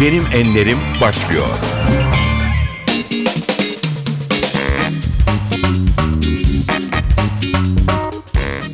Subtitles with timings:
[0.00, 1.46] Benim Enlerim başlıyor.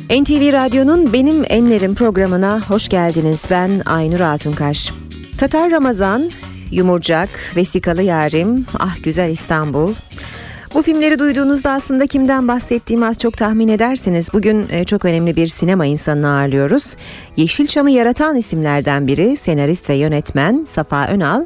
[0.09, 3.41] NTV Radyo'nun Benim Enlerim programına hoş geldiniz.
[3.51, 4.91] Ben Aynur Altunkaş.
[5.37, 6.31] Tatar Ramazan,
[6.71, 9.93] Yumurcak, Vesikalı Yarim, Ah Güzel İstanbul.
[10.75, 14.29] Bu filmleri duyduğunuzda aslında kimden bahsettiğimi az çok tahmin edersiniz.
[14.33, 16.95] Bugün e, çok önemli bir sinema insanını ağırlıyoruz.
[17.37, 21.45] Yeşilçam'ı yaratan isimlerden biri senarist ve yönetmen Safa Önal.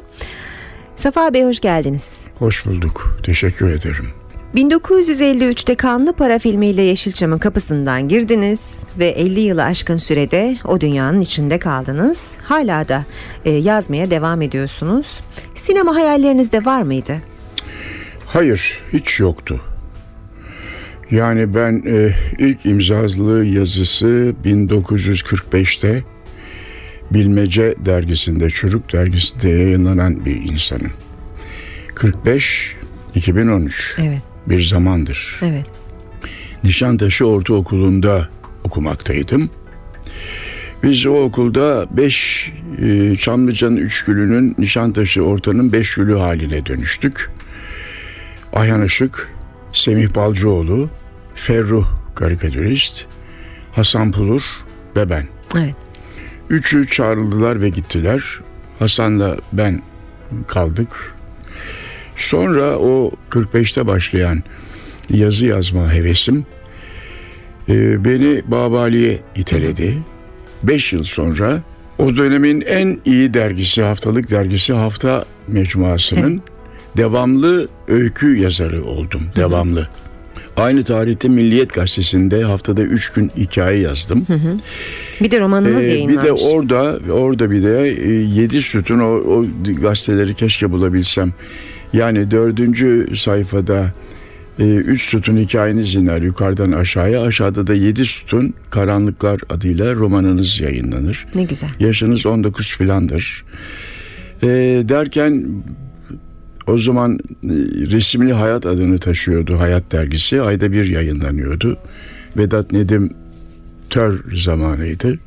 [0.96, 2.18] Safa Bey hoş geldiniz.
[2.38, 3.16] Hoş bulduk.
[3.22, 4.08] Teşekkür ederim.
[4.54, 8.64] 1953'te Kanlı Para filmiyle Yeşilçam'ın kapısından girdiniz
[8.98, 12.36] ve 50 yılı aşkın sürede o dünyanın içinde kaldınız.
[12.42, 13.04] Hala da
[13.44, 15.20] e, yazmaya devam ediyorsunuz.
[15.54, 17.16] Sinema hayallerinizde var mıydı?
[18.32, 19.60] Hayır, hiç yoktu.
[21.10, 26.04] Yani ben e, ilk imzalı yazısı 1945'te
[27.10, 30.92] Bilmece dergisinde, Çocuk dergisinde yayınlanan bir insanım.
[31.94, 32.76] 45
[33.14, 33.96] 2013.
[33.98, 34.22] Evet.
[34.46, 35.40] Bir zamandır.
[35.42, 35.66] Evet.
[36.64, 38.28] Nişantaşı Ortaokulu'nda
[38.64, 39.50] okumaktaydım.
[40.82, 47.30] Biz o okulda 5 e, Çamlıca'nın 3 gülünün Nişantaşı Orta'nın 5 gülü haline dönüştük.
[48.52, 49.32] Ayhan Işık,
[49.72, 50.90] Semih Balcıoğlu,
[51.34, 53.06] Ferruh karikatürist,
[53.72, 54.42] Hasan Pulur
[54.96, 55.26] ve ben.
[55.58, 55.74] Evet.
[56.50, 58.40] Üçü çağrıldılar ve gittiler.
[58.78, 59.82] Hasan'la ben
[60.46, 61.14] kaldık.
[62.16, 64.42] Sonra o 45'te başlayan
[65.10, 66.46] yazı yazma hevesim
[67.68, 69.98] e, beni Babali'ye iteledi.
[70.62, 71.60] Beş yıl sonra
[71.98, 76.42] o dönemin en iyi dergisi, haftalık dergisi Hafta Mecmuası'nın
[76.96, 79.22] devamlı öykü yazarı oldum.
[79.36, 79.88] Devamlı.
[80.56, 84.26] Aynı tarihte Milliyet Gazetesi'nde haftada üç gün hikaye yazdım.
[85.20, 86.22] Bir de romanınız Ee, yayınlanmış.
[86.22, 89.46] bir de orada orada bir de e, yedi sütun o, o
[89.80, 91.32] gazeteleri keşke bulabilsem.
[91.92, 93.92] Yani dördüncü sayfada
[94.58, 97.22] e, üç sütun hikayeniz iner yukarıdan aşağıya.
[97.22, 101.26] Aşağıda da yedi sütun karanlıklar adıyla romanınız yayınlanır.
[101.34, 101.70] Ne güzel.
[101.80, 103.44] Yaşınız 19 filandır.
[104.42, 104.46] E,
[104.88, 105.46] derken
[106.66, 107.48] o zaman e,
[107.90, 110.42] resimli hayat adını taşıyordu Hayat dergisi.
[110.42, 111.78] Ayda bir yayınlanıyordu.
[112.36, 113.10] Vedat Nedim
[113.90, 115.18] tör zamanıydı.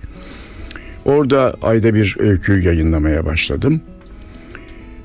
[1.05, 3.81] Orada ayda bir öykü yayınlamaya başladım.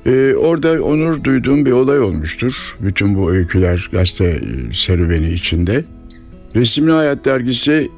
[0.05, 2.53] Ee, orada onur duyduğum bir olay olmuştur.
[2.79, 5.83] Bütün bu öyküler gazete e, serüveni içinde.
[6.55, 7.89] Resimli Hayat dergisi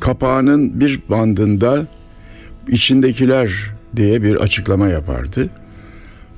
[0.00, 1.86] kapağının bir bandında
[2.68, 5.50] içindekiler diye bir açıklama yapardı.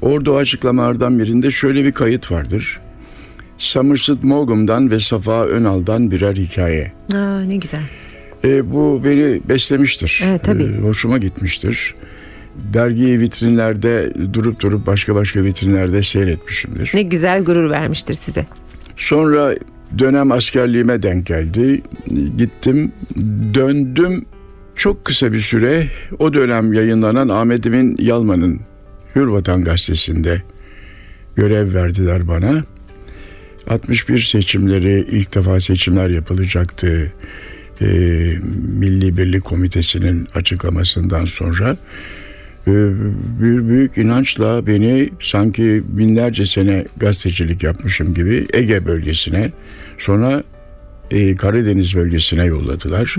[0.03, 2.81] Orada o açıklamalardan birinde şöyle bir kayıt vardır.
[3.59, 6.93] Somerset Maugham'dan ve Safa Önal'dan birer hikaye.
[7.15, 7.83] Aa, ne güzel.
[8.45, 10.23] E, bu beni beslemiştir.
[10.27, 10.65] Evet, tabii.
[10.65, 11.95] E, hoşuma gitmiştir.
[12.75, 16.91] Dergiyi vitrinlerde durup durup başka başka vitrinlerde seyretmişimdir.
[16.95, 18.47] Ne güzel gurur vermiştir size.
[18.97, 19.55] Sonra
[19.99, 21.83] dönem askerliğime denk geldi.
[22.39, 22.93] Gittim,
[23.55, 24.25] döndüm.
[24.75, 25.87] Çok kısa bir süre
[26.19, 28.61] o dönem yayınlanan Ahmet Emin Yalman'ın
[29.17, 30.43] Hürvatan gazetesinde
[31.37, 32.65] görev verdiler bana.
[33.69, 37.13] 61 seçimleri ilk defa seçimler yapılacaktı.
[37.81, 37.87] Ee,
[38.79, 41.77] Milli Birlik Komitesi'nin açıklamasından sonra
[42.67, 42.73] e,
[43.41, 49.51] bir büyük inançla beni sanki binlerce sene gazetecilik yapmışım gibi Ege bölgesine
[49.99, 50.43] sonra
[51.11, 53.15] e, Karadeniz bölgesine yolladılar.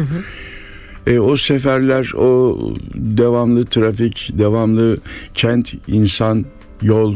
[1.07, 2.57] E, o seferler, o
[2.95, 4.97] devamlı trafik, devamlı
[5.33, 6.45] kent, insan,
[6.81, 7.15] yol,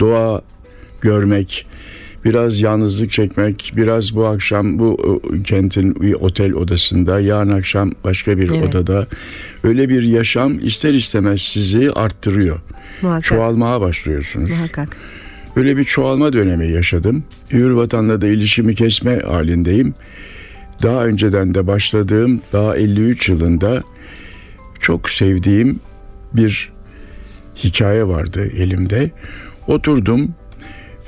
[0.00, 0.42] doğa
[1.00, 1.66] görmek,
[2.24, 8.50] biraz yalnızlık çekmek, biraz bu akşam bu kentin bir otel odasında, yarın akşam başka bir
[8.50, 8.62] Evet.
[8.64, 9.06] odada
[9.64, 12.60] öyle bir yaşam ister istemez sizi arttırıyor.
[13.02, 13.24] Muhakkak.
[13.24, 14.50] Çoğalmaya başlıyorsunuz.
[14.50, 14.96] Muhakkak.
[15.56, 17.24] Öyle bir çoğalma dönemi yaşadım.
[17.52, 19.94] Hürvatan'la da ilişkimi kesme halindeyim.
[20.82, 23.82] Daha önceden de başladığım, daha 53 yılında
[24.80, 25.80] çok sevdiğim
[26.32, 26.72] bir
[27.56, 29.10] hikaye vardı elimde.
[29.66, 30.34] Oturdum,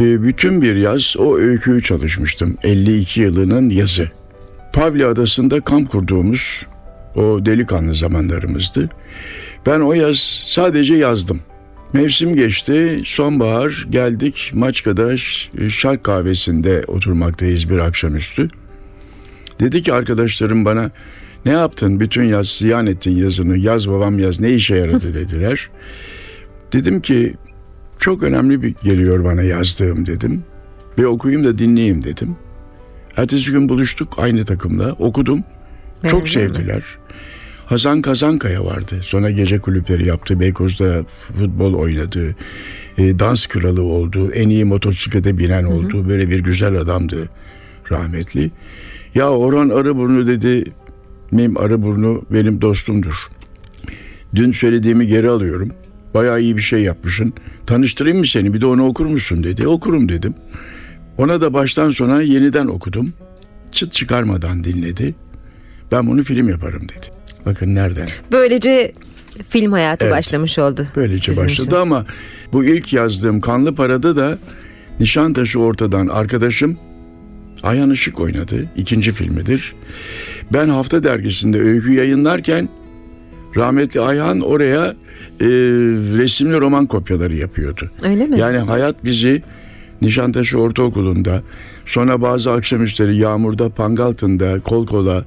[0.01, 2.57] e, bütün bir yaz o öyküyü çalışmıştım.
[2.63, 4.11] 52 yılının yazı.
[4.73, 6.67] Pavli Adası'nda kamp kurduğumuz
[7.17, 8.89] o delikanlı zamanlarımızdı.
[9.67, 11.41] Ben o yaz sadece yazdım.
[11.93, 15.17] Mevsim geçti, sonbahar geldik Maçka'da
[15.69, 18.49] Şark kahvesinde oturmaktayız bir akşamüstü.
[19.61, 20.91] Dedi ki arkadaşlarım bana
[21.45, 25.71] ne yaptın bütün yaz ziyan ettin yazını yaz babam yaz ne işe yaradı dediler.
[26.73, 27.35] Dedim ki
[27.99, 30.45] çok önemli bir geliyor bana yazdığım dedim
[30.99, 32.37] ve okuyayım da dinleyeyim dedim.
[33.17, 35.45] Ertesi gün buluştuk aynı takımla okudum.
[36.07, 36.57] Çok Beğendin mi?
[36.57, 36.83] sevdiler.
[37.67, 39.01] Hasan Kazankaya vardı.
[39.03, 40.41] Sonra gece kulüpleri yaptı.
[40.41, 42.37] Beykoz'da futbol oynadı.
[42.99, 44.31] E, dans kralı oldu.
[44.33, 46.09] En iyi motosiklete binen oldu.
[46.09, 47.29] Böyle bir güzel adamdı
[47.91, 48.51] rahmetli.
[49.15, 50.65] Ya Orhan Arıburnu dedi.
[51.31, 53.15] Mim Arıburnu benim dostumdur.
[54.35, 55.73] Dün söylediğimi geri alıyorum.
[56.15, 57.33] Bayağı iyi bir şey yapmışsın.
[57.67, 59.69] Tanıştırayım mı seni bir de onu okur musun dedi.
[59.69, 60.35] Okurum dedim.
[61.19, 63.13] Ona da baştan sona yeniden okudum.
[63.73, 65.15] Çıt çıkarmadan dinledi.
[65.93, 67.07] Ben bunu film yaparım dedi.
[67.47, 68.09] Bakın nereden?
[68.33, 68.93] Böylece
[69.49, 70.17] film hayatı Evet.
[70.17, 70.87] başlamış oldu.
[70.97, 71.77] Böylece sizin başladı için.
[71.77, 72.07] ama
[72.53, 74.39] bu ilk yazdığım Kanlı Para'da da
[75.01, 76.77] Nişantaşı ortadan arkadaşım
[77.63, 78.65] Ayhan Işık oynadı.
[78.77, 79.75] İkinci filmidir.
[80.53, 82.69] Ben Hafta Dergisi'nde öykü yayınlarken
[83.57, 84.85] rahmetli Ayhan oraya
[85.41, 85.47] e,
[86.19, 87.91] resimli roman kopyaları yapıyordu.
[88.03, 88.39] Öyle mi?
[88.39, 89.43] Yani hayat bizi
[90.03, 91.43] Nişantaşı Ortaokulu'nda,
[91.87, 95.25] sonra bazı akşamüstleri Yağmur'da, Pangaltı'nda, kol kola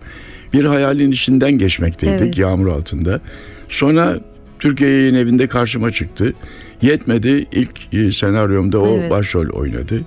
[0.53, 2.37] bir hayalin içinden geçmekteydik Evet.
[2.37, 3.21] Yağmur altında.
[3.69, 4.19] Sonra
[4.59, 6.33] Türkiye Yayın Evi'nde karşıma çıktı.
[6.81, 9.11] Yetmedi ilk e, senaryomda o Evet.
[9.11, 10.01] başrol oynadı.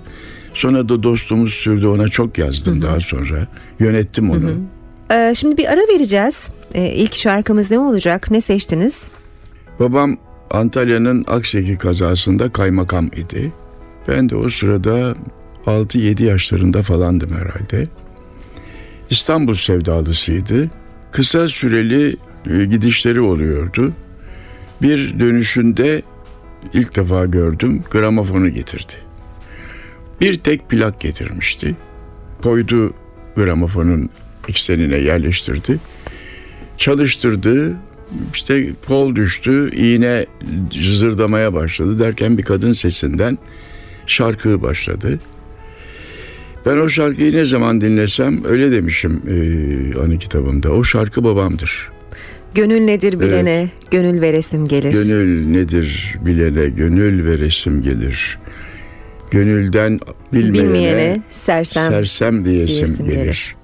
[0.55, 3.47] Sonra da dostumuz sürdü ona çok yazdım daha sonra.
[3.79, 4.51] Yönettim onu.
[5.11, 6.49] Ee, şimdi bir ara vereceğiz.
[6.73, 8.31] Ee, ilk şarkımız ne olacak?
[8.31, 9.03] Ne seçtiniz?
[9.79, 10.17] Babam
[10.51, 13.53] Antalya'nın Akseki kazasında kaymakam idi.
[14.07, 15.15] Ben de o sırada
[15.65, 17.87] 6-7 yaşlarında falandım herhalde.
[19.09, 20.69] İstanbul sevdalısıydı.
[21.11, 22.17] Kısa süreli
[22.49, 23.93] e, gidişleri oluyordu.
[24.81, 26.01] Bir dönüşünde
[26.73, 29.04] ilk defa gördüm gramofonu getirdi.
[30.21, 31.75] Bir tek plak getirmişti.
[32.43, 32.93] Koydu
[33.35, 34.09] gramofonun
[34.49, 35.79] eksenine yerleştirdi.
[36.77, 37.75] Çalıştırdı.
[38.33, 40.25] İşte kol düştü, iğne
[40.69, 43.37] cızırdamaya başladı derken bir kadın sesinden
[44.07, 45.19] şarkı başladı.
[46.65, 50.71] Ben o şarkıyı ne zaman dinlesem öyle demişim e, anı kitabımda.
[50.71, 51.91] O şarkı babamdır.
[52.55, 54.91] Gönül nedir bilene, gönül veresim gelir.
[54.91, 58.39] Gönül nedir bilene gönül ve resim gelir.
[59.35, 59.99] Gönülden
[60.33, 61.91] bilmeyene, Bilmeyene sersem.
[61.91, 63.15] sersem diyesim, diyesim gelir.
[63.15, 63.55] gelir.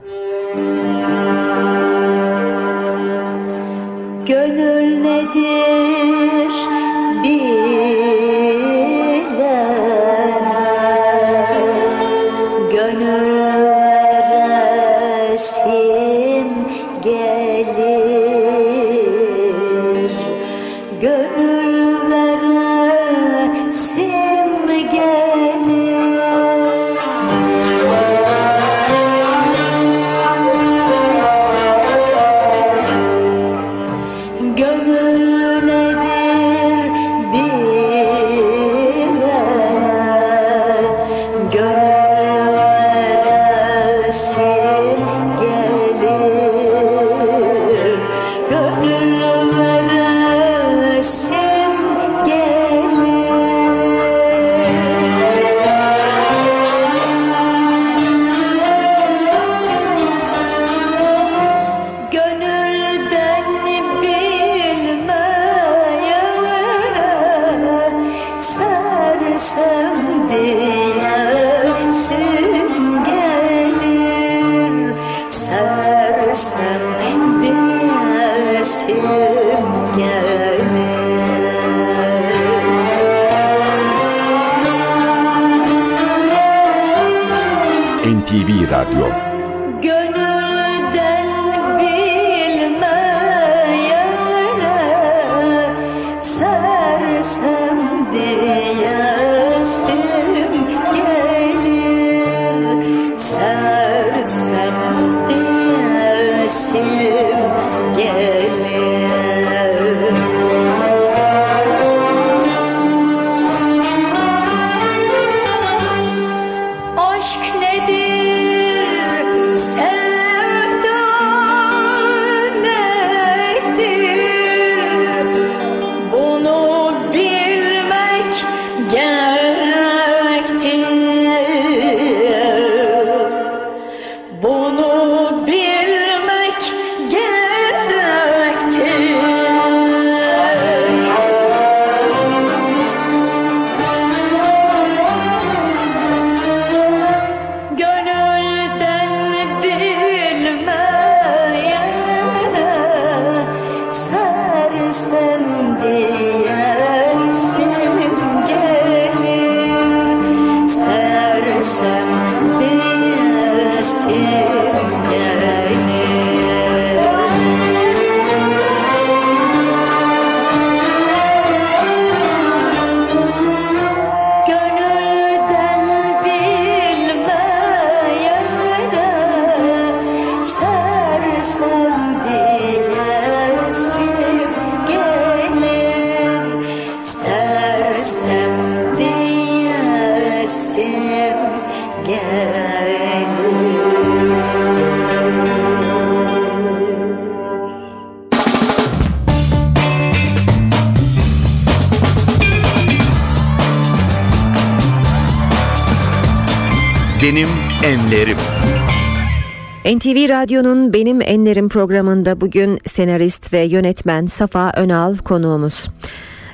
[210.02, 215.88] NTV Radyo'nun Benim Enlerim programında bugün senarist ve yönetmen Safa Önal konuğumuz.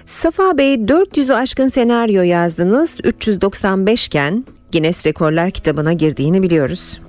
[0.05, 6.99] Safa Bey 400'ü aşkın senaryo yazdınız, 395 iken Guinness Rekorlar kitabına girdiğini biliyoruz.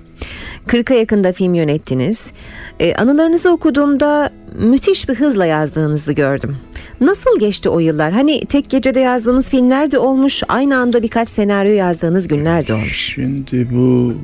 [0.67, 2.33] 40'a yakında film yönettiniz.
[2.81, 6.57] Ee, anılarınızı okuduğumda müthiş bir hızla yazdığınızı gördüm.
[7.01, 8.13] Nasıl geçti o yıllar?
[8.13, 13.15] Hani tek gecede yazdığınız filmler de olmuş, aynı anda birkaç senaryo yazdığınız günler de olmuş.
[13.15, 14.15] Şimdi bu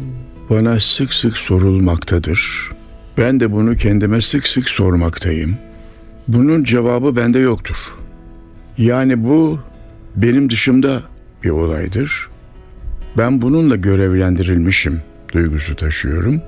[0.50, 2.70] bana sık sık sorulmaktadır.
[3.18, 5.56] Ben de bunu kendime sık sık sormaktayım.
[6.28, 7.76] Bunun cevabı bende yoktur.
[8.78, 9.60] Yani bu
[10.16, 11.02] benim dışımda
[11.44, 12.28] bir olaydır.
[13.18, 16.42] Ben bununla görevlendirilmişim duygusu taşıyorum.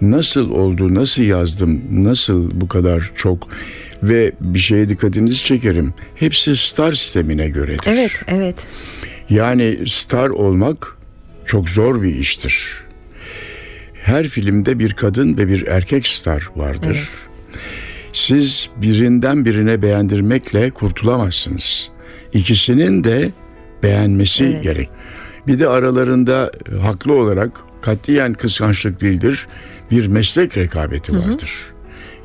[0.00, 3.48] Nasıl oldu, nasıl yazdım, nasıl bu kadar çok
[4.02, 5.94] ve bir şeye dikkatinizi çekerim.
[6.14, 7.86] Hepsi star sistemine göredir.
[7.86, 8.66] Evet, evet.
[9.30, 10.96] Yani star olmak
[11.50, 12.80] çok zor bir iştir.
[13.94, 17.08] Her filmde bir kadın ve bir erkek star vardır.
[18.12, 21.90] Siz birinden birine beğendirmekle kurtulamazsınız.
[22.32, 23.30] İkisinin de
[23.82, 24.62] beğenmesi Evet.
[24.62, 24.90] gerek.
[25.46, 27.50] Bir de aralarında e, haklı olarak
[27.82, 29.46] katiyen kıskançlık değildir.
[29.90, 31.52] Bir meslek rekabeti vardır.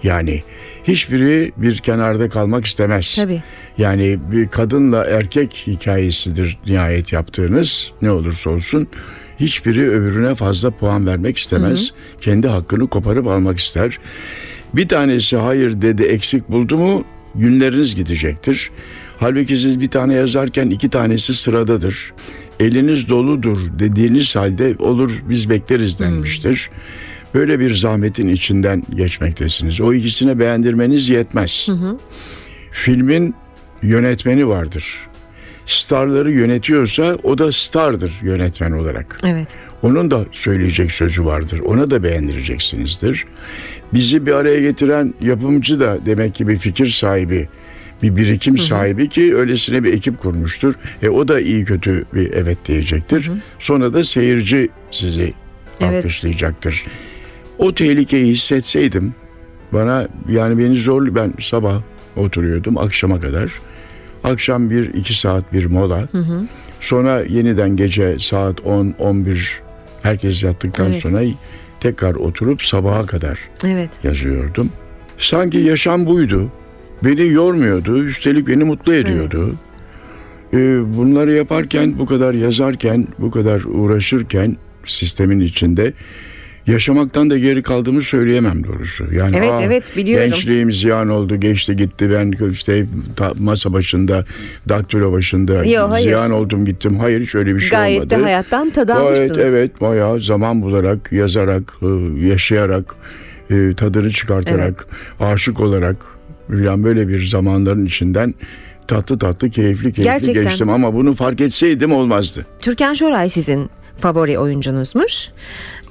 [0.03, 0.43] Yani
[0.87, 3.15] hiçbiri bir kenarda kalmak istemez.
[3.15, 3.43] Tabii.
[3.77, 8.87] Yani bir kadınla erkek hikayesidir nihayet yaptığınız ne olursa olsun
[9.39, 11.91] hiçbiri öbürüne fazla puan vermek istemez.
[12.21, 13.99] Kendi hakkını koparıp almak ister.
[14.73, 18.71] Bir tanesi hayır dedi eksik buldu mu günleriniz gidecektir.
[19.19, 22.13] Halbuki siz bir tane yazarken iki tanesi sıradadır.
[22.59, 26.69] Eliniz doludur dediğiniz halde olur biz bekleriz denmiştir.
[27.35, 29.81] Böyle bir zahmetin içinden geçmektesiniz.
[29.81, 31.67] O ikisine beğendirmeniz yetmez.
[32.71, 33.35] Filmin
[33.81, 35.07] yönetmeni vardır.
[35.65, 39.19] Starları yönetiyorsa o da stardır yönetmen olarak.
[39.23, 39.47] Evet.
[39.81, 41.59] Onun da söyleyecek sözü vardır.
[41.59, 43.25] Ona da beğendireceksinizdir.
[43.93, 47.49] Bizi bir araya getiren yapımcı da demek ki bir fikir sahibi,
[48.03, 50.73] bir birikim sahibi ki öylesine bir ekip kurmuştur.
[51.03, 53.31] E o da iyi kötü bir evet diyecektir.
[53.59, 55.33] Sonra da seyirci sizi
[55.79, 56.05] Evet.
[56.05, 56.85] alkışlayacaktır.
[57.57, 59.13] O tehlikeyi hissetseydim
[59.73, 61.81] bana yani beni zor ben sabah
[62.17, 63.51] oturuyordum akşama kadar.
[64.23, 66.07] Akşam bir iki saat bir mola.
[66.81, 69.59] Sonra yeniden gece saat 10-11
[70.03, 70.97] herkes yattıktan Evet.
[71.01, 71.21] sonra
[71.79, 73.89] tekrar oturup sabaha kadar Evet.
[74.03, 74.69] yazıyordum.
[75.17, 76.51] Sanki yaşam buydu.
[77.03, 78.03] Beni yormuyordu.
[78.03, 79.55] Üstelik beni mutlu ediyordu.
[80.53, 80.57] Ee,
[80.97, 85.93] bunları yaparken, bu kadar yazarken, bu kadar uğraşırken sistemin içinde
[86.67, 89.13] yaşamaktan da geri kaldığımı söyleyemem doğrusu.
[89.13, 92.11] Yani Evet, "Aa, evet, biliyorum." Gençliğim ziyan oldu, geçti gitti.
[92.11, 92.85] Ben işte
[93.39, 94.25] masa başında,
[94.69, 96.07] daktilo başında Yo, hayır.
[96.07, 96.99] ziyan oldum gittim.
[96.99, 98.09] Hayır hiç öyle bir şey Gayet olmadı.
[98.09, 99.37] de hayattan tad Gayet almışsınız.
[99.37, 101.87] evet bayağı zaman bularak, yazarak, e,
[102.27, 102.95] yaşayarak,
[103.51, 104.87] e, tadını çıkartarak,
[105.19, 105.95] aşık olarak
[106.63, 108.33] yani böyle bir zamanların içinden
[108.87, 110.43] tatlı tatlı, keyifli keyifli Gerçekten.
[110.43, 112.45] geçtim ama bunu fark etseydim olmazdı.
[112.59, 113.69] Türkan Şoray sizin
[113.99, 115.27] favori oyuncunuzmuş.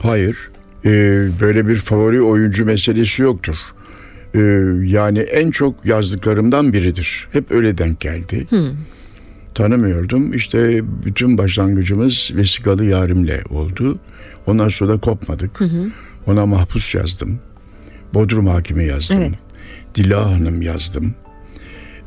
[0.02, 0.50] Hayır,
[0.84, 0.90] e,
[1.40, 3.56] böyle bir favori oyuncu meselesi yoktur.
[4.34, 4.40] E,
[4.82, 7.28] yani en çok yazdıklarımdan biridir.
[7.32, 8.46] Hep öyle denk geldi.
[9.54, 10.32] Tanımıyordum.
[10.34, 13.98] İşte bütün başlangıcımız vesikalı yarimle oldu.
[14.46, 15.60] Ondan sonra da kopmadık.
[16.26, 17.38] Ona mahpus yazdım.
[18.14, 19.18] Bodrum hakimi yazdım.
[19.20, 19.34] Evet.
[19.94, 21.14] Dila Hanım yazdım.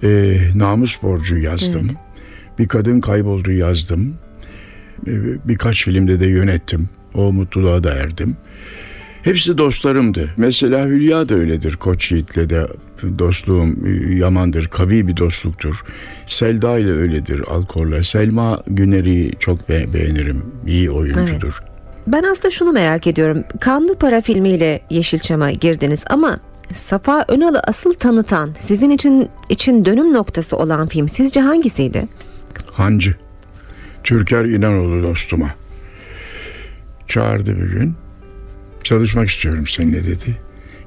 [0.04, 1.88] E, namus borcu yazdım.
[2.60, 4.16] Bir kadın kayboldu yazdım.
[5.08, 5.12] E,
[5.48, 6.90] birkaç filmde de yönettim.
[7.14, 8.38] O mutluluğa da erdim.
[9.24, 10.30] Hepsi dostlarımdı.
[10.38, 11.76] Mesela Hülya da öyledir.
[11.76, 12.68] Koç Yiğit'le de
[13.20, 14.68] dostluğum e, yamandır.
[14.68, 15.76] Kavi bir dostluktur.
[16.28, 18.04] Selda ile öyledir Alkor'la.
[18.04, 20.44] Selma Güner'i çok be- beğenirim.
[20.68, 21.54] İyi oyuncudur.
[22.08, 23.44] Ben aslında şunu merak ediyorum.
[23.60, 26.40] Kanlı Para filmiyle Yeşilçam'a girdiniz ama
[26.74, 32.08] Safa Önal'ı asıl tanıtan, sizin için için dönüm noktası olan film sizce hangisiydi?
[32.74, 33.16] Hancı.
[34.04, 35.50] Türker İnanoğlu dostuma.
[37.08, 37.96] Çağırdı bir gün.
[38.84, 40.38] Çalışmak istiyorum seninle dedi.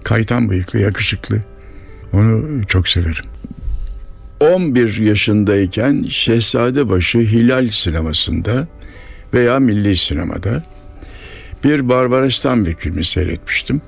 [0.05, 1.41] Kaytan bıyıklı, yakışıklı.
[2.12, 3.25] Onu çok severim.
[4.41, 8.69] 11 yaşındayken Şehzadebaşı Hilal sinemasında
[9.35, 10.62] veya Milli Sinema'da
[11.65, 13.83] bir Barbara Stanwyck filmi seyretmiştim.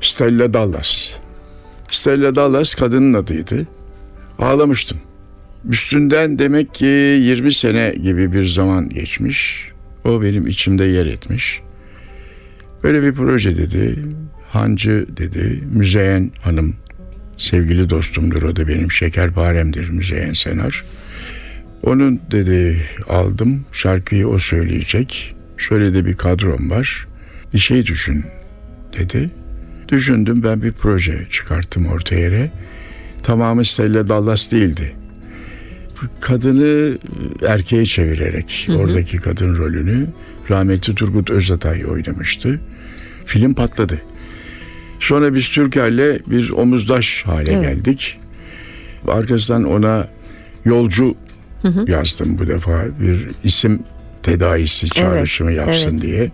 [0.00, 1.10] Stella Dallas.
[1.90, 3.66] Stella Dallas kadının adıydı.
[4.38, 4.98] Ağlamıştım.
[5.70, 9.68] Üstünden demek ki 20 sene gibi bir zaman geçmiş.
[10.04, 11.60] O benim içimde yer etmiş.
[12.84, 13.96] Böyle bir proje dedi.
[14.50, 15.64] Hancı dedi.
[15.72, 16.76] Müzeyyen Hanım
[17.36, 18.42] sevgili dostumdur.
[18.42, 20.84] O da benim şekerparemdir Müzeyyen Senar.
[21.82, 23.64] Onun dedi aldım.
[23.72, 25.34] Şarkıyı o söyleyecek.
[25.56, 27.06] Şöyle de bir kadrom var.
[27.54, 28.24] Bir şey düşün
[28.98, 29.30] dedi.
[29.88, 32.50] Düşündüm ben bir proje çıkarttım ortaya.
[33.22, 34.92] Tamamı Stella Dallas değildi.
[36.20, 36.98] Kadını
[37.46, 40.06] erkeğe çevirerek oradaki kadın rolünü
[40.50, 42.60] rahmetli Turgut Özatay oynamıştı.
[43.26, 44.02] Film patladı.
[45.00, 47.62] Sonra biz Türker'le bir omuzdaş hale Evet.
[47.62, 48.18] geldik.
[49.08, 50.06] Arkasından ona
[50.64, 51.14] yolcu
[51.86, 53.82] yazdım bu defa bir isim
[54.22, 56.02] tedavisi çağrışımı yapsın evet.
[56.02, 56.30] diye.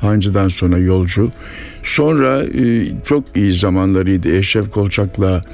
[0.00, 1.32] Hancı'dan sonra yolcu.
[1.82, 4.36] Sonra e, çok iyi zamanlarıydı.
[4.36, 5.44] Eşref Kolçak'la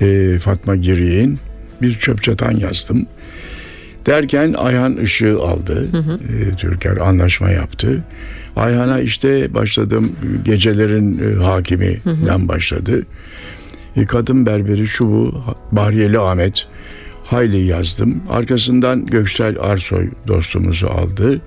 [0.00, 1.38] e, Fatma Girik'in
[1.82, 3.06] bir çöp çatan yazdım.
[4.06, 5.88] Derken Ayhan ışığı aldı.
[6.52, 8.04] E, Türker anlaşma yaptı.
[8.60, 10.12] Ayhan'a işte başladım
[10.44, 13.06] gecelerin e, hakiminden başladı.
[13.96, 16.66] E, Kadın Berberi şu bu Bahriyeli Ahmet
[17.24, 18.22] hayli yazdım.
[18.30, 21.40] Arkasından Göksel Arsoy dostumuzu aldı.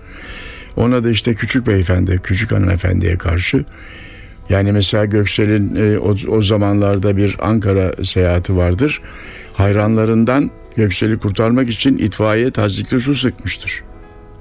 [0.76, 3.66] Ona da işte küçük beyefendi, küçük hanımefendiye karşı
[4.50, 9.02] yani mesela Göksel'in e, o, o zamanlarda bir Ankara seyahati vardır.
[9.54, 13.84] Hayranlarından Göksel'i kurtarmak için itfaiye tazikli su sıkmıştır.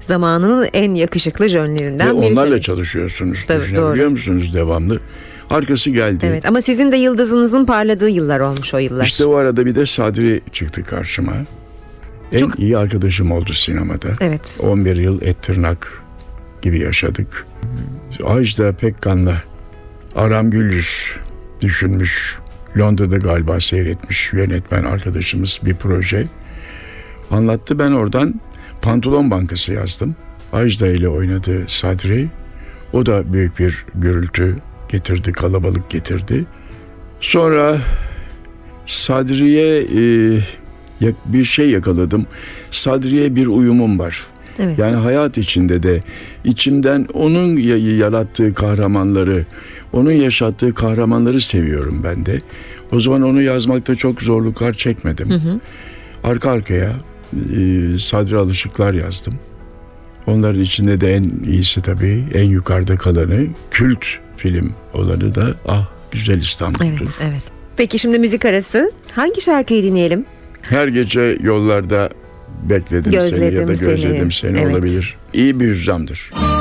[0.05, 2.31] Zamanının en yakışıklı jönlerinden Ve biri.
[2.31, 2.61] onlarla tabii.
[2.61, 3.45] çalışıyorsunuz.
[3.45, 4.09] Tabii, doğru.
[4.09, 4.99] musunuz devamlı?
[5.49, 6.25] Arkası geldi.
[6.29, 9.05] Evet ama sizin de yıldızınızın parladığı yıllar olmuş o yıllar.
[9.05, 11.33] İşte o arada bir de Sadri çıktı karşıma.
[12.33, 14.07] En Çok- iyi arkadaşım oldu sinemada.
[14.21, 14.57] Evet.
[14.59, 16.01] 11 yıl et tırnak
[16.61, 17.47] gibi yaşadık.
[18.25, 19.35] Ajda Pekkan'la
[20.15, 21.07] Aram Gülyüz
[21.61, 22.37] düşünmüş.
[22.77, 26.27] Londra'da galiba seyretmiş yönetmen arkadaşımız bir proje.
[27.31, 28.41] Anlattı ben oradan
[28.87, 30.15] Pantolon Bankası yazdım.
[30.53, 32.27] Ajda ile oynadı Sadri.
[32.93, 34.55] O da büyük bir gürültü
[34.89, 36.45] getirdi, kalabalık getirdi.
[37.21, 37.77] Sonra
[38.85, 42.25] Sadri'ye e, bir şey yakaladım.
[42.71, 44.23] Sadri'ye bir uyumum var.
[44.59, 44.79] Evet.
[44.79, 46.03] Yani hayat içinde de
[46.43, 49.45] içimden onun ya- yarattığı kahramanları,
[49.93, 52.41] onun yaşattığı kahramanları seviyorum ben de.
[52.91, 55.61] O zaman onu yazmakta çok zorluklar çekmedim.
[56.23, 56.91] Arka arkaya
[57.95, 59.33] e, Sadri Alışıklar yazdım.
[60.27, 64.05] Onların içinde de en iyisi tabii en yukarıda kalanı kült
[64.37, 66.85] film olanı da Ah Güzel İstanbul'dur.
[66.89, 67.41] Evet, evet.
[67.77, 68.91] Peki şimdi müzik arası.
[69.11, 70.25] Hangi şarkıyı dinleyelim?
[70.61, 72.09] Her gece yollarda
[72.69, 73.87] bekledim seni ya Gözledim da seni.
[73.89, 74.73] gözledim seni, Evet.
[74.73, 75.15] olabilir.
[75.33, 76.31] İyi bir hüzzamdır.
[76.33, 76.52] Her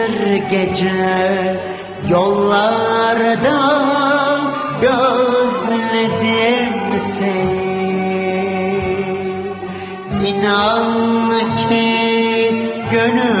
[0.00, 1.60] her gece
[2.10, 3.60] yollarda
[4.80, 5.80] gözledim
[6.98, 7.70] seni.
[10.26, 11.30] İnan
[11.68, 11.88] ki
[12.92, 13.39] gönülden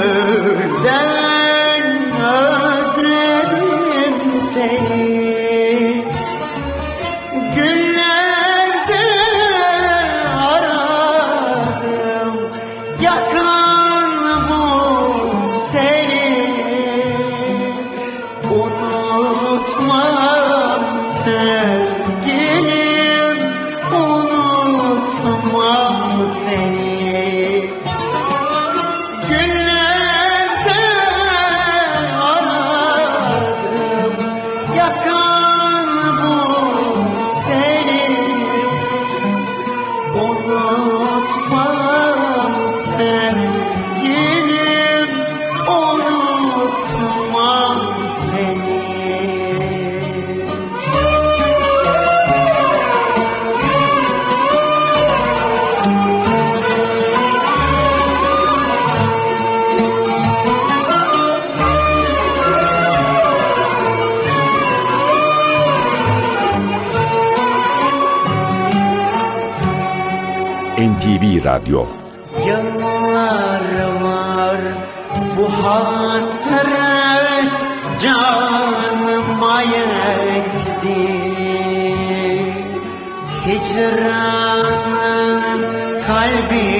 [71.40, 71.86] NTV Radyo.
[72.46, 73.66] Yıllar
[74.02, 74.60] var
[75.36, 77.58] bu hasret
[78.02, 81.00] canıma yetti.
[83.46, 84.82] Hicranın
[86.06, 86.79] kalbimde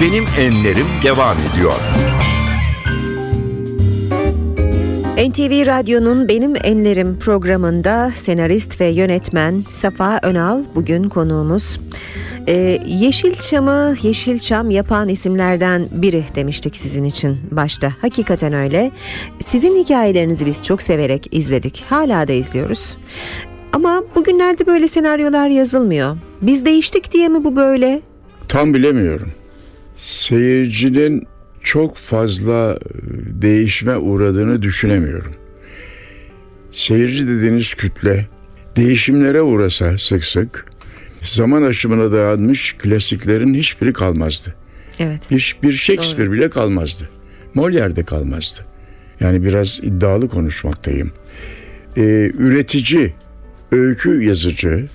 [0.00, 1.74] Benim Enlerim devam ediyor.
[5.20, 11.80] NTV Radyo'nun Benim Enlerim programında senarist ve yönetmen Safa Önal bugün konuğumuz.
[12.48, 17.92] Ee, Yeşilçam'ı Yeşilçam yapan isimlerden biri demiştik sizin için başta.
[18.00, 18.90] Hakikaten öyle.
[19.38, 21.84] Sizin hikayelerinizi biz çok severek izledik.
[21.88, 22.96] Hala da izliyoruz.
[23.72, 26.16] Ama bugünlerde böyle senaryolar yazılmıyor.
[26.42, 28.00] Biz değiştik diye mi bu böyle?
[28.48, 29.32] Tam bilemiyorum.
[29.96, 31.26] Seyircinin
[31.62, 32.88] çok fazla e,
[33.42, 35.32] değişime uğradığını düşünemiyorum.
[36.72, 38.26] Seyirci dediğiniz kütle
[38.76, 40.66] değişimlere uğrasa sık sık
[41.22, 44.54] zaman aşımına dayanmış klasiklerin hiçbiri kalmazdı.
[44.98, 45.20] Evet.
[45.30, 47.08] Bir, bir Shakespeare bile kalmazdı.
[47.54, 48.60] Molière'de kalmazdı.
[49.20, 51.12] Yani biraz iddialı konuşmaktayım.
[51.96, 53.14] Ee, üretici,
[53.72, 54.88] öykü yazıcı,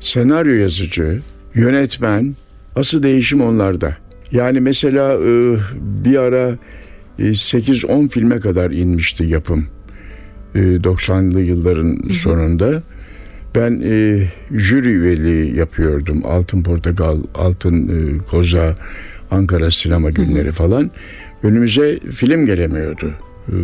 [0.00, 1.22] senaryo yazıcı,
[1.54, 2.36] yönetmen,
[2.76, 3.96] asıl değişim onlarda.
[4.32, 5.56] Yani mesela e,
[6.04, 6.58] bir ara
[7.18, 9.66] e, 8-10 filme kadar inmişti yapım.
[10.54, 12.82] E, 90'lı yılların sonunda.
[13.54, 14.22] Ben e,
[14.58, 16.22] jüri üyeliği yapıyordum.
[16.24, 18.76] Altın Portakal, Altın e, Koza,
[19.30, 20.90] Ankara Sinema Günleri falan.
[21.42, 23.12] Önümüze film gelemiyordu.
[23.48, 23.54] E,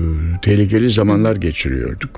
[0.42, 2.10] tehlikeli zamanlar geçiriyorduk.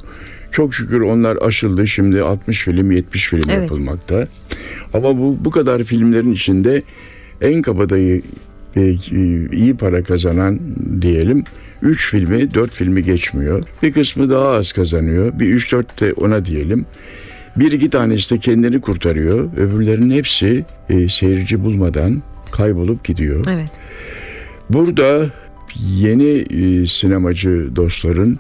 [0.51, 1.87] Çok şükür onlar aşıldı.
[1.87, 3.63] Şimdi 60 film, 70 film Evet.
[3.63, 4.29] yapılmakta.
[4.95, 6.83] Ama bu bu kadar filmlerin içinde
[7.45, 8.23] en kabadayı
[8.77, 8.97] e, e,
[9.53, 10.61] iyi para kazanan
[11.03, 11.45] diyelim
[11.83, 13.63] 3 filmi 4 filmi geçmiyor.
[13.83, 15.39] Bir kısmı daha az kazanıyor.
[15.39, 16.87] Bir 3-4 de ona diyelim.
[17.57, 19.57] Bir iki tanesi de kendini kurtarıyor.
[19.57, 23.47] Öbürlerinin hepsi e, seyirci bulmadan kaybolup gidiyor.
[23.51, 23.71] Evet.
[24.71, 25.31] Burada
[25.99, 28.39] yeni e, sinemacı dostların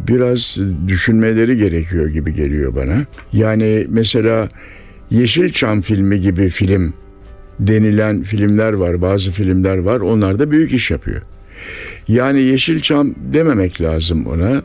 [0.00, 3.06] biraz düşünmeleri gerekiyor gibi geliyor bana.
[3.32, 4.48] Yani mesela
[5.10, 6.94] Yeşilçam filmi gibi film
[7.60, 10.00] denilen filmler var, bazı filmler var.
[10.00, 11.22] Onlar da büyük iş yapıyor.
[12.08, 14.62] Yani Yeşilçam dememek lazım ona.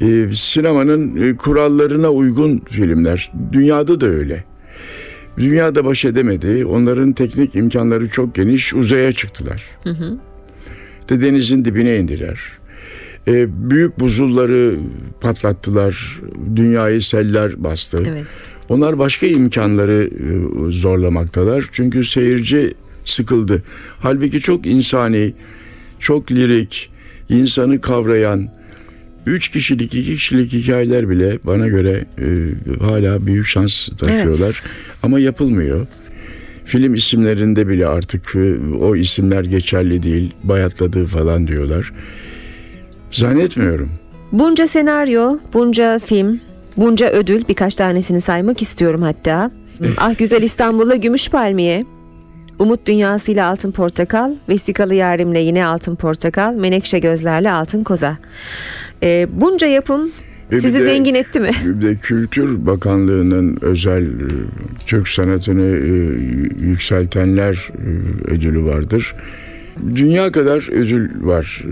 [0.00, 3.32] Ee, sinemanın e, kurallarına uygun filmler.
[3.52, 4.44] Dünyada da öyle.
[5.38, 6.66] Dünyada baş edemedi.
[6.66, 8.74] Onların teknik imkanları çok geniş.
[8.74, 9.64] Uzaya çıktılar.
[11.08, 12.40] De denizin dibine indiler.
[13.28, 14.76] Ee, büyük buzulları
[15.20, 16.20] patlattılar.
[16.56, 18.04] Dünyayı seller bastı.
[18.08, 18.24] Evet.
[18.68, 21.68] Onlar başka imkanları e, zorlamaktalar.
[21.72, 22.74] Çünkü seyirci
[23.04, 23.62] sıkıldı.
[24.00, 25.34] Halbuki çok insani,
[25.98, 26.90] çok lirik,
[27.28, 28.48] insanı kavrayan,
[29.26, 32.26] üç kişilik, iki kişilik hikayeler bile bana göre e,
[32.84, 34.62] hala büyük şans taşıyorlar.
[35.02, 35.86] Ama yapılmıyor.
[36.64, 41.92] Film isimlerinde bile artık e, o isimler geçerli değil, bayatladığı falan diyorlar.
[43.10, 43.90] Zannetmiyorum.
[44.32, 46.40] Bunca senaryo, bunca film,
[46.76, 49.50] bunca ödül birkaç tanesini saymak istiyorum hatta.
[49.98, 51.84] ah Güzel İstanbul'la Gümüş Palmiye,
[52.58, 58.18] Umut Dünyası ile Altın Portakal, Vesikalı Yarim'le yine Altın Portakal, Menekşe Gözler'le Altın Koza.
[59.02, 60.10] Ee, bunca yapım
[60.52, 61.50] E sizi de- zengin etti mi?
[61.64, 64.26] Bir de Kültür Bakanlığı'nın özel e,
[64.86, 65.88] Türk sanatını e,
[66.64, 69.14] yükseltenler e, ödülü vardır.
[69.94, 71.62] Dünya kadar ödül var.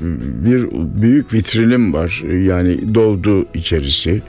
[0.00, 0.66] Bir
[1.02, 2.22] büyük vitrinim var.
[2.42, 4.22] Yani doldu içerisi.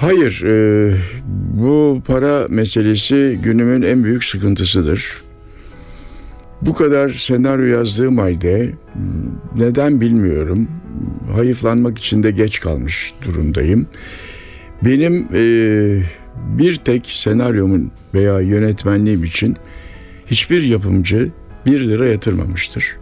[0.00, 0.92] Hayır, e,
[1.54, 5.22] bu para meselesi günümün en büyük sıkıntısıdır.
[6.62, 8.72] Bu kadar senaryo yazdığım halde
[9.56, 10.68] neden bilmiyorum.
[11.34, 13.86] Hayıflanmak için de geç kalmış durumdayım.
[14.84, 15.42] Benim e,
[16.58, 19.56] bir tek senaryomun veya yönetmenliğim için
[20.26, 21.30] hiçbir yapımcı
[21.66, 22.99] bir lira yatırmamıştır.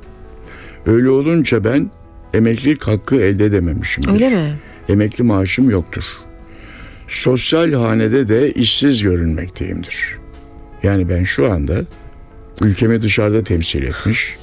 [0.89, 1.91] Öyle olunca ben
[2.35, 4.13] emeklilik hakkı elde edememişimdir.
[4.13, 4.59] Öyle mi?
[4.89, 6.05] Emekli maaşım yoktur.
[7.09, 10.19] Sosyal hanede de işsiz görünmekteyimdir.
[10.83, 11.75] Yani ben şu anda
[12.63, 14.37] ülkemi dışarıda temsil etmiş,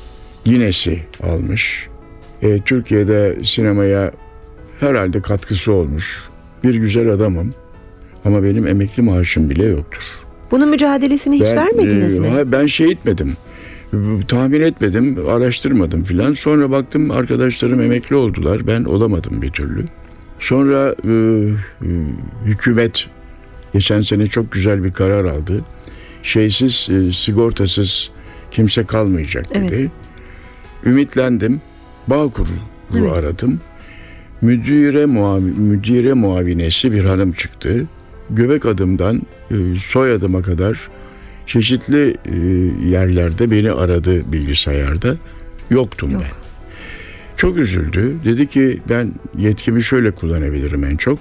[0.45, 1.87] Guinness'i almış,
[2.41, 4.11] e, Türkiye'de sinemaya
[4.79, 6.23] herhalde katkısı olmuş
[6.63, 7.53] bir güzel adamım.
[8.25, 10.03] Ama benim emekli maaşım bile yoktur.
[10.51, 12.51] Bunun mücadelesini hiç vermediniz e, mi?
[12.51, 13.29] Ben etmedim.
[13.29, 13.54] E,
[14.27, 16.33] Tahmin etmedim, araştırmadım filan.
[16.33, 18.67] Sonra baktım arkadaşlarım emekli oldular.
[18.67, 19.85] Ben olamadım bir türlü.
[20.39, 21.89] Sonra e, e,
[22.45, 23.07] hükümet
[23.73, 25.61] geçen sene çok güzel bir karar aldı.
[26.23, 28.09] Şeysiz, e, sigortasız
[28.51, 29.75] kimse kalmayacak dedi.
[29.75, 29.91] Evet.
[30.85, 31.61] Ümitlendim.
[32.07, 32.47] Bağkur'u
[32.99, 33.11] Evet.
[33.11, 33.59] aradım.
[34.41, 37.85] Müdüre, muavi, müdire muavinesi bir hanım çıktı.
[38.29, 40.89] Göbek adımdan e, soyadıma kadar
[41.47, 42.37] çeşitli e,
[42.89, 45.15] yerlerde beni aradı bilgisayarda.
[45.69, 46.21] Yoktum Yok.
[46.21, 46.45] ben.
[47.35, 48.15] Çok üzüldü.
[48.25, 51.19] Dedi ki ben yetkimi şöyle kullanabilirim en çok.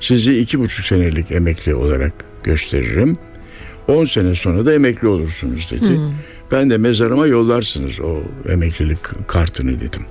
[0.00, 2.12] Sizi iki buçuk senelik emekli olarak
[2.42, 3.18] gösteririm.
[3.88, 6.00] 10 sene sonra da emekli olursunuz dedi.
[6.52, 10.02] Ben de mezarıma yollarsınız o emeklilik kartını dedim.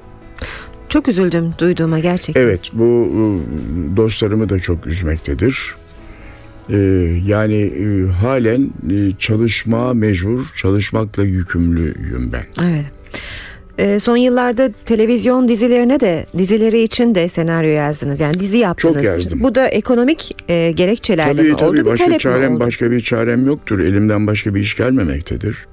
[0.90, 2.42] Çok üzüldüm duyduğuma gerçekten.
[2.42, 3.10] Evet bu
[3.98, 5.76] dostlarımı da çok üzmektedir.
[6.70, 6.78] E,
[7.26, 12.46] yani e, halen e, çalışma mecbur, çalışmakla yükümlüyüm ben.
[12.64, 12.86] Evet.
[13.78, 18.20] Ee, son yıllarda televizyon dizilerine de dizileri için de senaryo yazdınız.
[18.20, 18.96] Yani dizi yaptınız.
[18.96, 19.40] Çok yazdım.
[19.44, 21.60] Bu da ekonomik e, gerekçelerle Tabii mi oldu?
[21.60, 23.80] tabii başka çarem başka bir çarem yoktur.
[23.80, 25.68] Elimden başka bir iş gelmemektedir.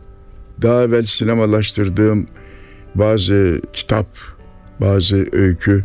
[0.63, 2.27] Daha evvel sinemalaştırdığım
[2.95, 4.07] bazı kitap,
[4.81, 5.85] bazı öykü,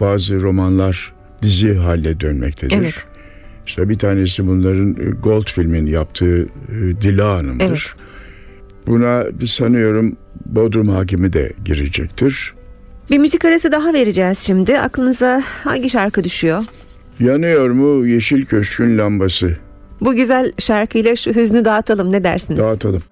[0.00, 2.76] bazı romanlar dizi haline dönmektedir.
[2.76, 2.94] Evet.
[3.66, 6.46] İşte bir tanesi bunların e, Gold filmin yaptığı e,
[7.02, 7.64] Dila Hanım'dır.
[7.66, 7.94] Evet.
[8.86, 12.54] Buna sanıyorum Bodrum Hakimi de girecektir.
[13.10, 14.78] Bir müzik arası daha vereceğiz şimdi.
[14.78, 16.64] Aklınıza hangi şarkı düşüyor?
[17.20, 19.56] Yanıyor mu Yeşil Köşkün lambası?
[20.00, 22.60] Bu güzel şarkıyla şu hüznü dağıtalım ne dersiniz?
[22.60, 23.02] Dağıtalım.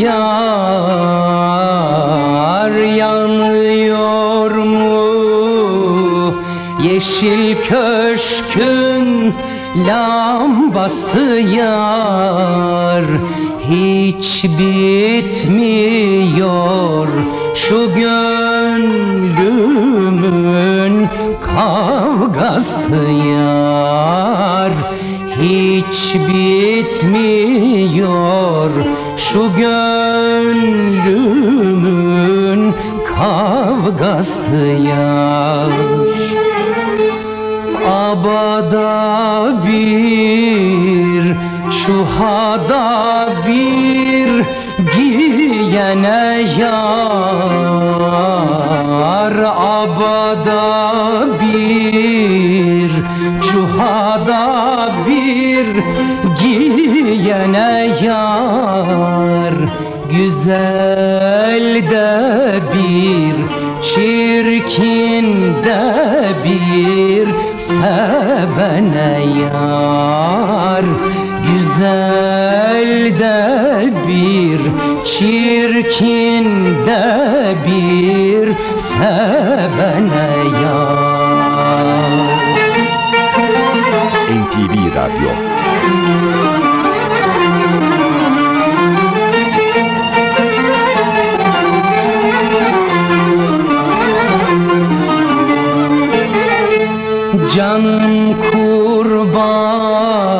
[0.00, 1.10] Yar
[2.96, 6.34] Yanıyor mu?
[6.82, 9.34] Yeşil köşkün
[9.86, 13.04] lambası yar
[13.70, 15.80] Hiç bitmiyor
[17.54, 19.50] şu gönlümün
[21.40, 24.72] kavgası yar
[25.42, 27.20] Hiç bitmiyor
[29.16, 31.00] şu gönlümün
[33.04, 34.56] kavgası
[34.88, 35.70] yar
[37.90, 41.24] Abada bir,
[41.70, 44.44] çuhada bir
[44.94, 47.80] Giyene yar.
[49.56, 52.09] Abada bir,
[55.60, 55.82] bir
[56.40, 59.54] Giyene yar
[60.10, 63.34] Güzel de bir,
[63.82, 65.26] çirkin
[65.64, 65.82] de
[66.44, 70.84] bir sevene yar.
[71.52, 74.60] Güzel de bir,
[75.04, 76.44] çirkin
[76.86, 77.04] de
[77.66, 80.30] bir sevene
[80.62, 81.20] yar.
[84.30, 85.39] NTV Radyo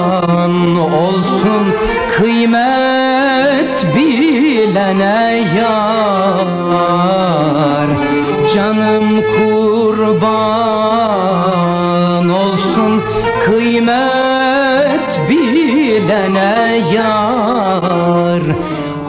[0.00, 1.64] kurban olsun
[2.16, 6.80] kıymet bilene yar.
[8.54, 9.06] Canım
[9.38, 10.28] kurban
[12.28, 13.02] olsun
[13.44, 18.42] kıymet bilene yar.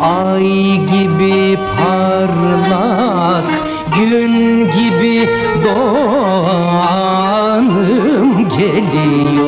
[0.01, 3.49] Ay gibi parlak
[3.97, 4.33] gün
[4.71, 5.29] gibi
[5.65, 6.89] doğanım
[8.49, 9.40] geliyor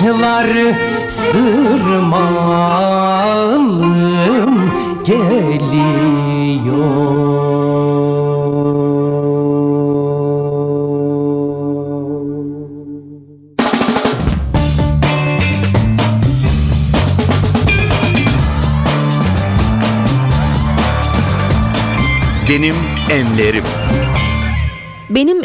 [0.00, 0.48] Saçlar
[1.08, 2.10] sırmalım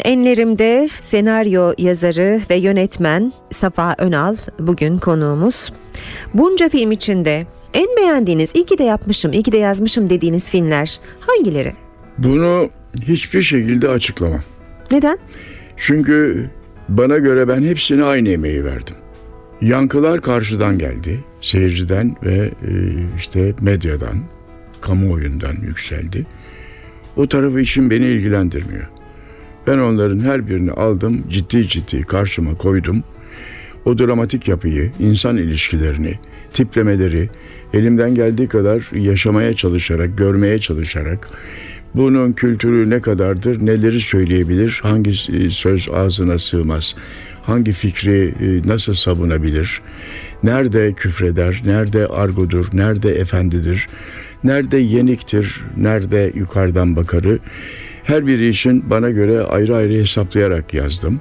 [0.06, 5.72] enlerimde senaryo yazarı ve yönetmen Safa Önal bugün konuğumuz.
[6.34, 11.00] Bunca film içinde en beğendiğiniz, iyi ki de yapmışım, iyi ki de yazmışım dediğiniz filmler
[11.20, 11.72] hangileri?
[12.18, 12.70] Bunu
[13.02, 14.40] hiçbir şekilde açıklamam.
[14.90, 15.18] Neden?
[15.76, 16.50] Çünkü
[16.88, 18.96] bana göre ben hepsine aynı emeği verdim.
[19.60, 21.24] Yankılar karşıdan geldi.
[21.40, 22.70] Seyirciden ve e,
[23.16, 24.16] işte medyadan,
[24.80, 26.26] kamuoyundan yükseldi.
[27.16, 28.95] O tarafı için beni ilgilendirmiyor.
[29.66, 33.04] Ben onların her birini aldım, ciddi ciddi karşıma koydum.
[33.84, 36.18] O dramatik yapıyı, insan ilişkilerini,
[36.52, 37.28] tiplemeleri
[37.72, 41.28] elimden geldiği kadar yaşamaya çalışarak, görmeye çalışarak
[41.94, 46.94] bunun kültürü ne kadardır, neleri söyleyebilir, hangi e, söz ağzına sığmaz,
[47.42, 49.80] hangi fikri e, nasıl savunabilir,
[50.42, 53.86] nerede küfreder, nerede argodur, nerede efendidir,
[54.44, 57.38] nerede yeniktir, nerede yukarıdan bakarı.
[58.06, 61.20] Her biri için bana göre ayrı ayrı hesaplayarak yazdım.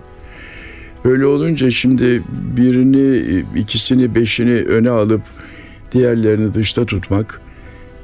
[1.06, 2.22] Öyle olunca şimdi
[2.58, 5.22] birini, ikisini, beşini öne alıp
[5.92, 7.42] diğerlerini dışta tutmak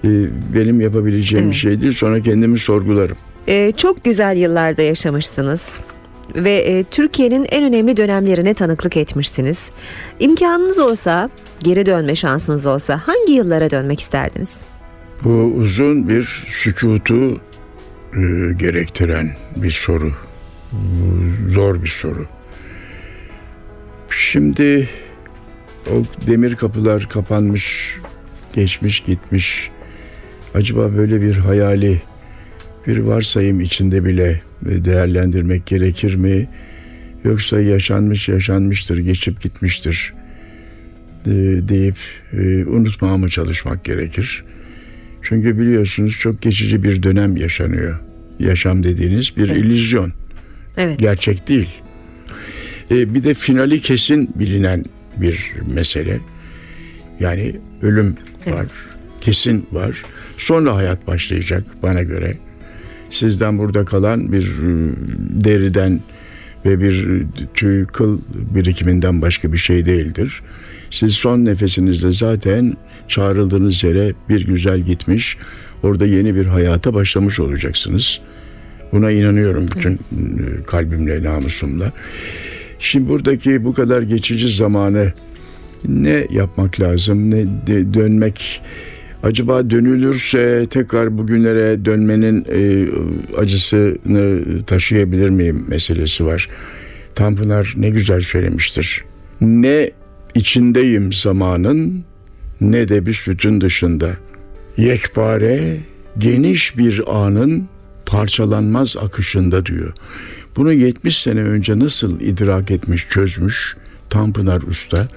[0.03, 0.09] e,
[0.55, 1.93] benim yapabileceğim bir şey değil.
[1.93, 3.17] Sonra kendimi sorgularım.
[3.47, 5.69] Ee, çok güzel yıllarda yaşamışsınız
[6.35, 9.71] ve e, Türkiye'nin en önemli dönemlerine tanıklık etmişsiniz.
[10.19, 14.61] İmkanınız olsa, geri dönme şansınız olsa hangi yıllara dönmek isterdiniz?
[15.23, 17.41] Bu uzun bir sükutu
[18.15, 20.13] e, gerektiren bir soru.
[21.47, 22.27] Zor bir soru.
[24.09, 24.89] Şimdi
[25.87, 27.95] o demir kapılar kapanmış,
[28.53, 29.69] geçmiş gitmiş.
[30.55, 32.01] Acaba böyle bir hayali
[32.87, 36.49] bir varsayım içinde bile değerlendirmek gerekir mi?
[37.23, 40.13] Yoksa yaşanmış yaşanmıştır, geçip gitmiştir
[41.27, 41.31] e,
[41.67, 41.97] deyip
[42.33, 44.43] e, unutmaya mı çalışmak gerekir?
[45.21, 47.99] Çünkü biliyorsunuz çok geçici bir dönem yaşanıyor.
[48.39, 49.57] Yaşam dediğiniz bir Evet.
[49.57, 50.13] illüzyon,
[50.77, 50.99] Evet.
[50.99, 51.69] gerçek değil.
[52.91, 54.85] E, bir de finali kesin bilinen
[55.17, 56.19] bir mesele.
[57.19, 58.15] Yani ölüm var,
[58.59, 58.71] Evet.
[59.21, 60.03] kesin var.
[60.37, 62.37] Sonra hayat başlayacak bana göre.
[63.11, 64.93] Sizden burada kalan bir e,
[65.43, 65.99] deriden
[66.65, 68.21] ve bir tüy kıl
[68.55, 70.41] birikiminden başka bir şey değildir.
[70.91, 72.77] Siz son nefesinizde zaten
[73.07, 75.37] çağrıldığınız yere bir güzel gitmiş,
[75.83, 78.19] orada yeni bir hayata başlamış olacaksınız.
[78.91, 79.97] Buna inanıyorum bütün e,
[80.67, 81.91] kalbimle, namusumla.
[82.79, 85.13] Şimdi buradaki bu kadar geçici zamanı
[85.87, 87.45] ne yapmak lazım, ne
[87.93, 88.61] dönmek
[89.23, 92.87] Acaba dönülürse tekrar bugünlere dönmenin e,
[93.37, 96.49] acısını taşıyabilir miyim meselesi var.
[97.15, 99.03] Tanpınar ne güzel söylemiştir.
[99.41, 99.91] Ne
[100.35, 102.03] içindeyim zamanın
[102.61, 104.17] ne de büsbütün dışında.
[104.77, 105.77] Yekpare
[106.17, 107.69] geniş bir anın
[108.05, 109.93] parçalanmaz akışında diyor.
[110.55, 113.75] Bunu 70 sene önce nasıl idrak etmiş, çözmüş
[114.09, 115.07] Tanpınar Usta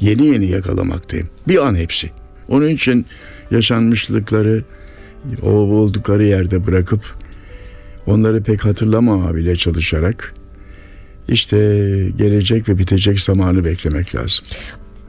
[0.00, 1.28] yeni yeni yakalamaktayım.
[1.48, 2.10] Bir an hepsi.
[2.48, 3.06] Onun için
[3.50, 4.64] yaşanmışlıkları
[5.42, 7.14] o oldukları yerde bırakıp
[8.06, 10.34] onları pek hatırlama bile çalışarak
[11.28, 11.56] işte
[12.18, 14.44] gelecek ve bitecek zamanı beklemek lazım.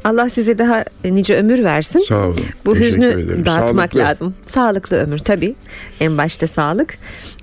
[0.04, 2.00] Allah size daha nice ömür versin.
[2.00, 2.40] Sağ olun.
[2.66, 3.46] Bu hüznü ederim.
[3.46, 4.00] dağıtmak Sağlıklı.
[4.00, 4.34] lazım.
[4.48, 5.56] Sağlıklı ömür tabii.
[6.00, 6.98] En başta sağlık.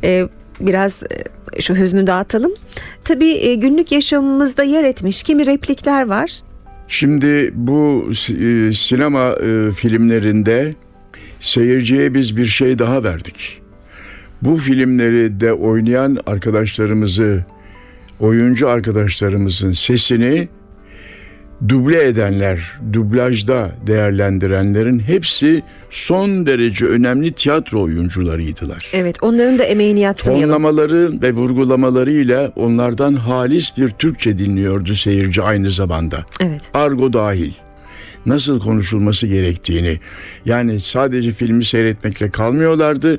[0.05, 0.29] Ee,
[0.61, 1.03] biraz
[1.57, 2.53] e, şu hüznü dağıtalım.
[3.05, 6.41] Tabii e, günlük yaşamımızda yer etmiş kimi replikler var.
[6.89, 10.75] Şimdi bu e, sinema e, filmlerinde
[11.41, 13.63] seyirciye biz bir şey daha verdik.
[14.43, 17.45] Bu filmleri de oynayan arkadaşlarımızı,
[18.21, 20.49] oyuncu arkadaşlarımızın sesini
[21.69, 28.91] duble edenler, dublajda değerlendirenlerin hepsi son derece önemli tiyatro oyuncularıydılar.
[28.93, 30.49] Evet onların da emeğini yatsımayalım.
[30.49, 36.63] Tonlamaları ve vurgulamalarıyla onlardan halis bir Türkçe dinliyordu seyirci aynı zamanda Evet.
[36.75, 37.53] argo dahil
[38.27, 40.01] nasıl konuşulması gerektiğini
[40.45, 43.19] yani sadece filmi seyretmekle kalmıyorlardı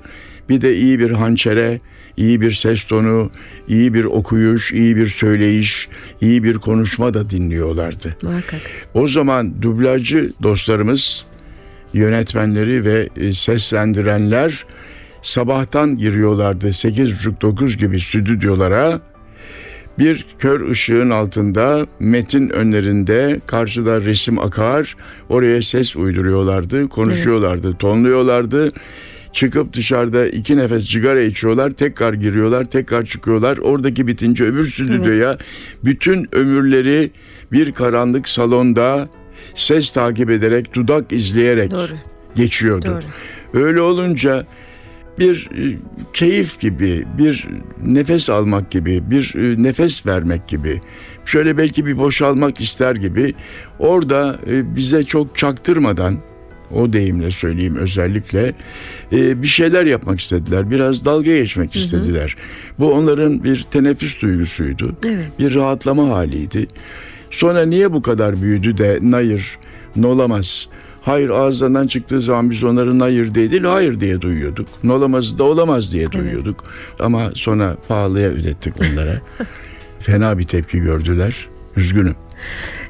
[0.50, 1.80] bir de iyi bir hançere
[2.20, 3.32] iyi bir ses tonu
[3.68, 5.90] iyi bir okuyuş iyi bir söyleyiş
[6.22, 8.62] iyi bir konuşma da dinliyorlardı Muhakkak.
[8.94, 11.26] o zaman dublajcı dostlarımız
[11.94, 14.66] yönetmenleri ve e, seslendirenler
[15.22, 19.02] sabahtan giriyorlardı 8.30-9 gibi stüdyolara
[20.00, 24.96] Bir kör ışığın altında, metin önlerinde, karşıda resim akar,
[25.30, 28.72] oraya ses uyduruyorlardı, konuşuyorlardı, tonluyorlardı.
[29.34, 33.58] Çıkıp dışarıda iki nefes sigara içiyorlar, tekrar giriyorlar, tekrar çıkıyorlar.
[33.58, 35.38] Oradaki bitince öbür stüdyoya
[35.84, 37.12] bütün ömürleri
[37.52, 39.10] bir karanlık salonda
[39.54, 41.94] ses takip ederek, dudak izleyerek Doğru.
[42.36, 42.88] geçiyordu.
[43.54, 43.64] Doğru.
[43.64, 44.46] Öyle olunca
[45.20, 45.78] bir e,
[46.14, 47.48] keyif gibi, bir
[47.86, 50.82] nefes almak gibi, bir e, nefes vermek gibi,
[51.26, 53.34] şöyle belki bir boşalmak ister gibi
[53.80, 56.18] orada e, bize çok çaktırmadan
[56.76, 58.54] o deyimle söyleyeyim özellikle
[59.12, 60.72] e, bir şeyler yapmak istediler.
[60.72, 62.36] Biraz dalga geçmek istediler.
[62.80, 64.96] Bu onların bir teneffüs duygusuydu.
[65.06, 65.32] Evet.
[65.40, 66.68] Bir rahatlama haliydi.
[67.32, 69.58] Sonra niye bu kadar büyüdü de nayır,
[69.96, 70.68] nolamaz,
[71.02, 74.68] hayır ağızlarından çıktığı zaman biz onların hayır diye değil hayır diye duyuyorduk.
[74.84, 76.64] Nolamaz da olamaz diye duyuyorduk.
[77.00, 79.22] Ama sonra pahalıya ürettik onlara.
[80.00, 81.48] Fena bir tepki gördüler.
[81.76, 82.16] Üzgünüm.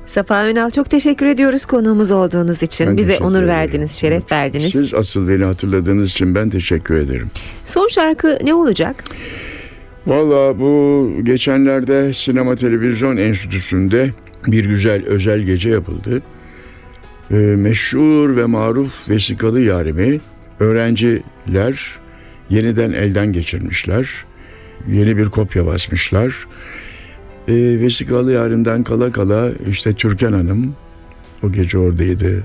[0.09, 2.87] Safa Ünal çok teşekkür ediyoruz konuğumuz olduğunuz için.
[2.87, 3.47] Ben Bize onur ederim.
[3.47, 4.71] verdiniz, şeref verdiniz.
[4.71, 7.31] Siz asıl beni hatırladığınız için ben teşekkür ederim.
[7.65, 9.03] Son şarkı ne olacak?
[10.07, 14.09] Valla bu geçenlerde Sinema Televizyon Enstitüsü'nde
[14.47, 16.21] bir güzel özel gece yapıldı.
[17.31, 20.19] Ee, meşhur ve maruf vesikalı yarimi
[20.59, 21.99] öğrenciler
[22.49, 24.09] yeniden elden geçirmişler.
[24.87, 26.47] Yeni bir kopya basmışlar.
[27.49, 30.75] Ee, vesikalı yarimden kala kala işte Türkan Hanım
[31.43, 32.43] o gece oradaydı.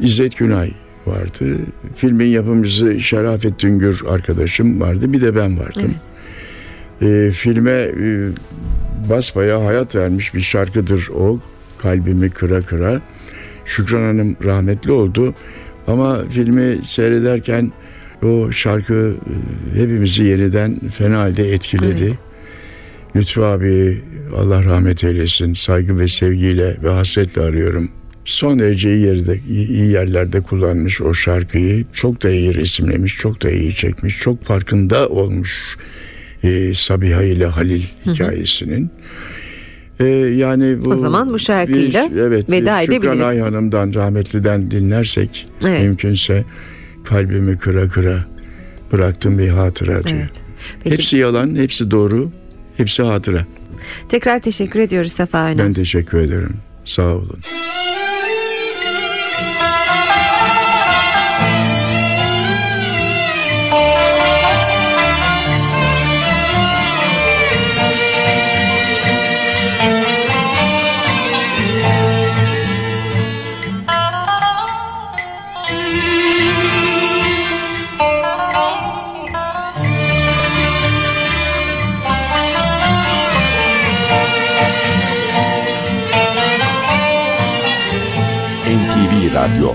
[0.00, 0.70] İzzet Günay
[1.06, 1.58] vardı.
[1.96, 5.12] Filmin yapımcısı Şerafettin Gür arkadaşım vardı.
[5.12, 5.94] Bir de ben vardım.
[7.02, 8.28] E, filme e,
[9.10, 11.38] basbaya hayat vermiş bir şarkıdır o.
[11.78, 13.00] Kalbimi kıra kıra.
[13.64, 15.34] Şükran Hanım rahmetli oldu.
[15.86, 17.72] Ama filmi seyrederken
[18.22, 19.16] o şarkı
[19.74, 22.04] e, hepimizi yeniden fena halde etkiledi.
[22.04, 22.33] Evet.
[23.16, 24.02] Lütfü abi
[24.36, 25.54] Allah rahmet eylesin.
[25.54, 27.88] Saygı ve sevgiyle ve hasretle arıyorum.
[28.24, 31.84] Son derece iyi, yerde, iyi yerlerde kullanmış o şarkıyı.
[31.92, 34.18] Çok da iyi resimlemiş, çok da iyi çekmiş.
[34.18, 35.76] Çok farkında olmuş
[36.42, 38.90] e, Sabiha ile Halil hikayesinin.
[40.00, 43.26] E, yani bu O zaman bu şarkıyla bir- evet, veda bir Şükran edebiliriz.
[43.26, 45.82] Ay Hanım'dan rahmetliden dinlersek Evet.
[45.82, 46.44] mümkünse
[47.04, 48.26] kalbimi kıra kıra
[48.92, 50.16] bıraktım bir hatıra diyor.
[50.18, 50.30] Evet.
[50.84, 50.94] Peki.
[50.96, 52.30] Hepsi yalan, hepsi doğru,
[52.76, 53.46] hepsi hatıra.
[54.08, 55.58] Tekrar teşekkür ediyoruz Safa Ünal.
[55.64, 56.56] Ben teşekkür ederim.
[56.84, 57.38] Sağ olun.
[89.34, 89.74] Radyo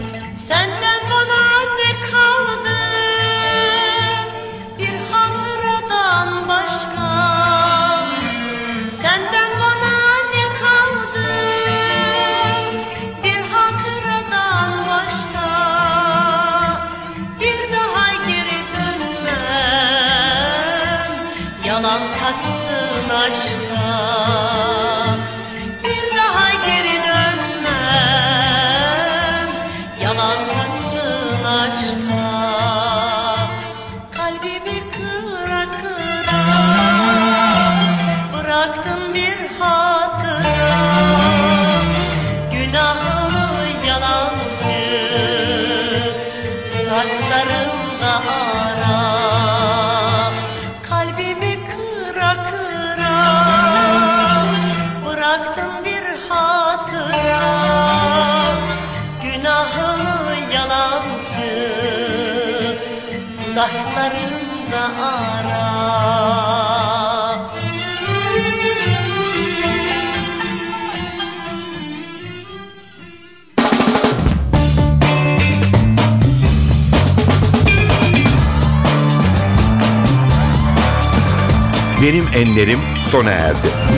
[82.09, 83.88] Benim Enlerim sona erdi.